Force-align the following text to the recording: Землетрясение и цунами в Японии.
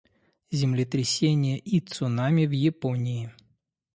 Землетрясение 0.49 1.59
и 1.59 1.79
цунами 1.79 2.47
в 2.47 2.51
Японии. 2.55 3.31